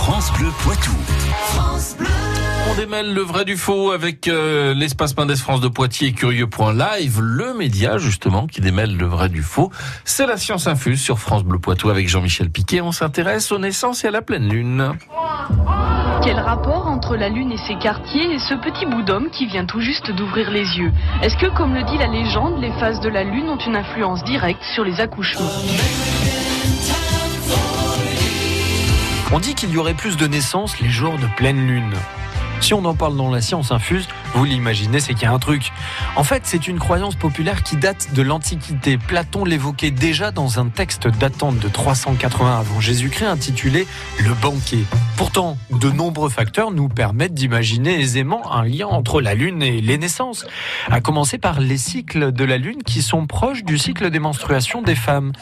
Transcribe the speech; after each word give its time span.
France 0.00 0.32
Bleu 0.32 0.48
Poitou. 0.62 0.92
On 2.70 2.74
démêle 2.74 3.12
le 3.12 3.20
vrai 3.20 3.44
du 3.44 3.58
faux 3.58 3.90
avec 3.90 4.28
euh, 4.28 4.72
l'espace 4.72 5.14
Mendes 5.14 5.36
France 5.36 5.60
de 5.60 5.68
Poitiers 5.68 6.08
et 6.08 6.12
Curieux.live, 6.12 7.20
le 7.20 7.52
média 7.52 7.98
justement 7.98 8.46
qui 8.46 8.62
démêle 8.62 8.96
le 8.96 9.04
vrai 9.04 9.28
du 9.28 9.42
faux. 9.42 9.70
C'est 10.06 10.26
la 10.26 10.38
science 10.38 10.66
infuse 10.66 11.02
sur 11.02 11.18
France 11.18 11.44
Bleu 11.44 11.58
Poitou 11.58 11.90
avec 11.90 12.08
Jean-Michel 12.08 12.48
Piquet. 12.48 12.80
On 12.80 12.92
s'intéresse 12.92 13.52
aux 13.52 13.58
naissances 13.58 14.02
et 14.04 14.08
à 14.08 14.10
la 14.10 14.22
pleine 14.22 14.48
lune. 14.48 14.92
Quel 16.24 16.40
rapport 16.40 16.86
entre 16.86 17.16
la 17.16 17.28
Lune 17.28 17.52
et 17.52 17.58
ses 17.58 17.76
quartiers 17.76 18.32
et 18.32 18.38
ce 18.38 18.54
petit 18.54 18.86
bout 18.86 19.02
d'homme 19.02 19.28
qui 19.30 19.46
vient 19.46 19.66
tout 19.66 19.80
juste 19.80 20.10
d'ouvrir 20.10 20.50
les 20.50 20.78
yeux? 20.78 20.92
Est-ce 21.22 21.36
que, 21.36 21.54
comme 21.54 21.74
le 21.74 21.82
dit 21.82 21.98
la 21.98 22.06
légende, 22.06 22.58
les 22.58 22.72
phases 22.80 23.00
de 23.00 23.10
la 23.10 23.22
Lune 23.22 23.50
ont 23.50 23.58
une 23.58 23.76
influence 23.76 24.24
directe 24.24 24.62
sur 24.74 24.82
les 24.82 24.98
accouchements? 25.00 25.50
On 29.32 29.38
dit 29.38 29.54
qu'il 29.54 29.70
y 29.70 29.78
aurait 29.78 29.94
plus 29.94 30.16
de 30.16 30.26
naissances 30.26 30.80
les 30.80 30.88
jours 30.88 31.16
de 31.16 31.26
pleine 31.36 31.64
lune. 31.64 31.94
Si 32.60 32.74
on 32.74 32.84
en 32.84 32.96
parle 32.96 33.16
dans 33.16 33.30
la 33.30 33.40
science 33.40 33.70
infuse, 33.70 34.08
vous 34.34 34.44
l'imaginez, 34.44 35.00
c'est 35.00 35.14
qu'il 35.14 35.24
y 35.24 35.26
a 35.26 35.32
un 35.32 35.38
truc. 35.38 35.72
En 36.16 36.24
fait, 36.24 36.42
c'est 36.44 36.68
une 36.68 36.78
croyance 36.78 37.16
populaire 37.16 37.62
qui 37.62 37.76
date 37.76 38.14
de 38.14 38.22
l'Antiquité. 38.22 38.96
Platon 38.96 39.44
l'évoquait 39.44 39.90
déjà 39.90 40.30
dans 40.30 40.60
un 40.60 40.68
texte 40.68 41.08
datant 41.08 41.52
de 41.52 41.68
380 41.68 42.58
avant 42.60 42.80
Jésus-Christ 42.80 43.26
intitulé 43.26 43.86
Le 44.18 44.34
banquet. 44.34 44.84
Pourtant, 45.16 45.58
de 45.70 45.90
nombreux 45.90 46.30
facteurs 46.30 46.70
nous 46.70 46.88
permettent 46.88 47.34
d'imaginer 47.34 48.00
aisément 48.00 48.52
un 48.52 48.64
lien 48.64 48.86
entre 48.86 49.20
la 49.20 49.34
Lune 49.34 49.62
et 49.62 49.80
les 49.80 49.98
naissances. 49.98 50.46
À 50.90 51.00
commencer 51.00 51.36
par 51.36 51.60
les 51.60 51.76
cycles 51.76 52.32
de 52.32 52.44
la 52.44 52.56
Lune 52.56 52.82
qui 52.84 53.02
sont 53.02 53.26
proches 53.26 53.64
du 53.64 53.78
cycle 53.78 54.10
des 54.10 54.18
menstruations 54.18 54.80
des 54.80 54.94
femmes. 54.94 55.32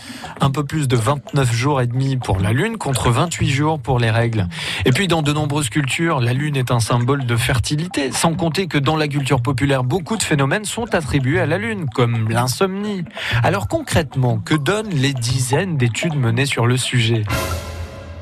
Un 0.40 0.50
peu 0.50 0.64
plus 0.64 0.88
de 0.88 0.96
29 0.96 1.52
jours 1.52 1.80
et 1.80 1.86
demi 1.86 2.16
pour 2.16 2.38
la 2.40 2.52
Lune 2.52 2.78
contre 2.78 3.10
28 3.10 3.48
jours 3.50 3.78
pour 3.78 3.98
les 3.98 4.10
règles. 4.10 4.48
Et 4.84 4.92
puis 4.92 5.08
dans 5.08 5.22
de 5.22 5.32
nombreuses 5.32 5.68
cultures, 5.68 6.20
la 6.20 6.32
Lune 6.32 6.56
est 6.56 6.70
un 6.70 6.80
symbole 6.80 7.26
de 7.26 7.36
fertilité, 7.36 8.10
sans 8.12 8.34
compter 8.34 8.66
dans 8.78 8.96
la 8.96 9.08
culture 9.08 9.42
populaire, 9.42 9.84
beaucoup 9.84 10.16
de 10.16 10.22
phénomènes 10.22 10.64
sont 10.64 10.94
attribués 10.94 11.40
à 11.40 11.46
la 11.46 11.58
Lune, 11.58 11.86
comme 11.94 12.28
l'insomnie. 12.28 13.04
Alors 13.42 13.68
concrètement, 13.68 14.38
que 14.38 14.54
donnent 14.54 14.90
les 14.90 15.12
dizaines 15.12 15.76
d'études 15.76 16.14
menées 16.14 16.46
sur 16.46 16.66
le 16.66 16.76
sujet? 16.76 17.24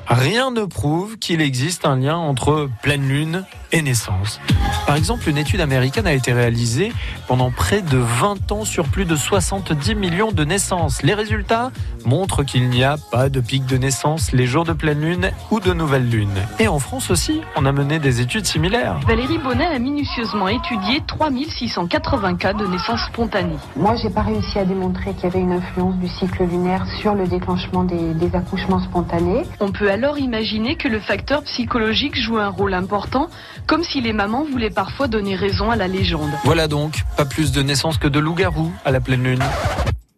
Rien 0.09 0.53
ne 0.53 0.65
prouve 0.65 1.19
qu'il 1.19 1.41
existe 1.41 1.85
un 1.85 1.97
lien 1.97 2.17
entre 2.17 2.71
pleine 2.81 3.09
lune 3.09 3.45
et 3.77 3.83
naissance. 3.83 4.41
Par 4.87 4.97
exemple, 4.97 5.29
une 5.29 5.39
étude 5.39 5.61
américaine 5.61 6.07
a 6.07 6.13
été 6.13 6.33
réalisée 6.33 6.93
pendant 7.29 7.51
près 7.51 7.83
de 7.83 7.99
20 7.99 8.53
ans 8.53 8.65
sur 8.65 8.87
plus 8.87 9.05
de 9.05 9.17
70 9.17 9.95
millions 9.95 10.33
de 10.33 10.45
naissances. 10.45 11.03
Les 11.03 11.15
résultats 11.15 11.71
montrent 12.05 12.43
qu'il 12.43 12.69
n'y 12.71 12.85
a 12.85 12.97
pas 13.11 13.29
de 13.29 13.41
pic 13.41 13.67
de 13.67 13.77
naissance 13.77 14.33
les 14.33 14.47
jours 14.47 14.65
de 14.65 14.73
pleine 14.73 15.01
lune 15.01 15.31
ou 15.51 15.61
de 15.61 15.73
nouvelle 15.73 16.09
lune. 16.09 16.31
Et 16.59 16.69
en 16.69 16.79
France 16.79 17.11
aussi, 17.11 17.41
on 17.57 17.67
a 17.67 17.73
mené 17.73 17.99
des 17.99 18.21
études 18.21 18.47
similaires. 18.47 18.99
Valérie 19.07 19.39
Bonnet 19.39 19.67
a 19.67 19.79
minutieusement 19.79 20.49
étudié 20.49 21.03
3680 21.07 22.37
cas 22.37 22.53
de 22.53 22.67
naissance 22.67 23.01
spontanée. 23.07 23.57
Moi, 23.77 23.97
j'ai 23.97 24.11
pas 24.11 24.23
réussi 24.23 24.59
à 24.59 24.65
démontrer 24.65 25.13
qu'il 25.15 25.25
y 25.25 25.27
avait 25.27 25.41
une 25.41 25.53
influence 25.53 25.97
du 25.97 26.09
cycle 26.09 26.45
lunaire 26.45 26.87
sur 27.01 27.15
le 27.15 27.27
déclenchement 27.27 27.85
des, 27.85 28.15
des 28.15 28.35
accouchements 28.35 28.81
spontanés. 28.81 29.43
On 29.61 29.73
peut 29.73 29.91
alors 29.91 30.19
imaginer 30.19 30.77
que 30.77 30.89
le 30.89 31.01
facteur 31.01 31.43
psychologique 31.43 32.17
joue 32.17 32.39
un 32.39 32.49
rôle 32.49 32.75
important, 32.75 33.29
comme 33.67 33.83
si 33.85 34.01
les 34.01 34.13
mamans 34.13 34.45
voulaient 34.45 34.71
parfois 34.71 35.09
donner 35.09 35.35
raison 35.35 35.71
à 35.71 35.77
la 35.77 35.89
légende. 35.89 36.31
Voilà 36.45 36.69
donc, 36.69 37.03
pas 37.17 37.25
plus 37.25 37.53
de 37.53 37.63
naissances 37.63 37.99
que 37.99 38.09
de 38.09 38.19
loups-garous 38.19 38.73
à 38.85 38.91
la 38.91 39.01
pleine 39.01 39.25
lune. 39.25 39.43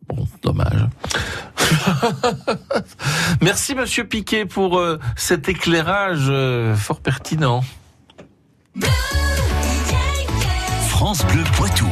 Bon, 0.08 0.26
dommage. 0.42 0.86
Merci 3.42 3.74
Monsieur 3.74 4.04
Piquet 4.04 4.46
pour 4.46 4.78
euh, 4.78 4.98
cet 5.16 5.48
éclairage 5.48 6.26
euh, 6.28 6.74
fort 6.76 7.00
pertinent. 7.00 7.62
France 10.88 11.24
Bleu 11.26 11.44
Poitou. 11.56 11.88